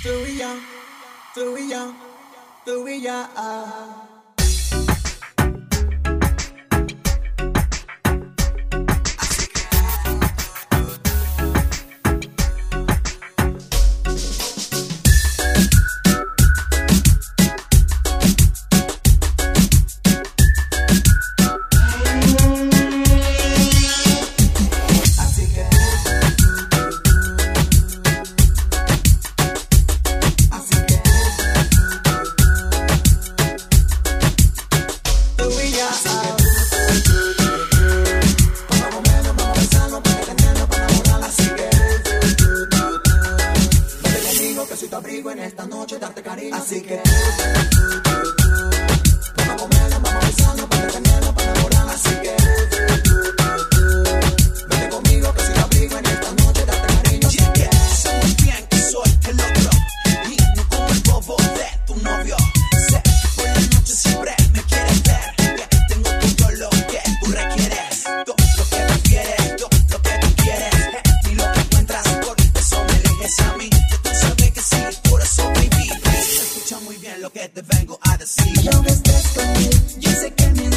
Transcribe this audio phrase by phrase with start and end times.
[0.00, 0.60] Do we are,
[1.34, 1.92] do we are,
[2.64, 4.17] do we are.
[45.30, 46.56] en esta noche, darte cariño.
[46.56, 47.00] Así que
[78.54, 80.67] Si no estés con él, yo sé que me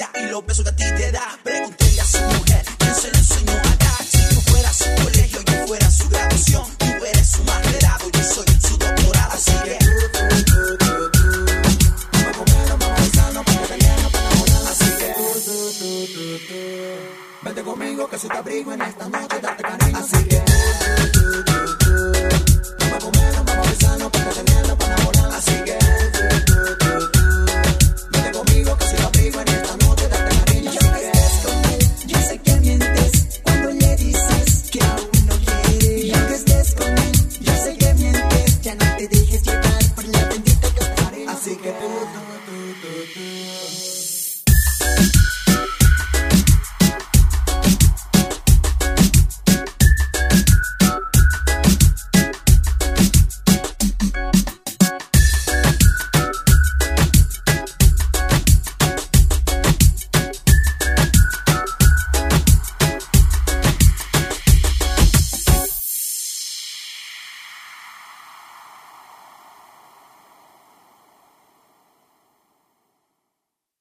[0.00, 1.38] caricia y los besos que a ti te da.
[1.42, 4.04] Pregúntele a su mujer quién se lo enseñó a.
[4.04, 6.64] Si tú fueras su colegio, yo fuera su graduación.
[6.78, 9.32] Tú eres su masterado, yo soy su doctorado.
[9.32, 9.78] Así que.
[17.42, 19.98] Vete conmigo que si te abrigo en esta noche date cariño.
[19.98, 20.42] Así que.
[22.78, 24.19] Vamos a comer, vamos a besarnos.